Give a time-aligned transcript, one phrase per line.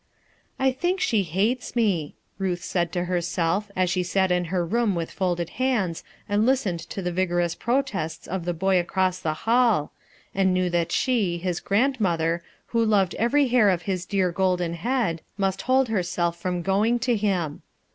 [0.57, 4.95] "I think she hates me," Ruth said to herself as she sat in her room
[4.95, 9.91] with folded hands and listened to the vigorous protests of the boy across the hall,
[10.33, 14.73] and knew that she, hLs grand* mother, who loved every hair of his dear golden
[14.73, 17.61] head, must hold herself from going to him.